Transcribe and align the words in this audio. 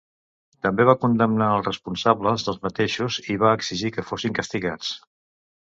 També 0.65 0.87
va 0.89 0.95
condemnar 1.03 1.49
els 1.57 1.67
responsables 1.67 2.47
dels 2.49 2.59
mateixos 2.65 3.21
i 3.35 3.39
va 3.47 3.55
exigir 3.61 3.95
que 3.99 4.07
fossin 4.11 4.39
castigats. 4.43 4.93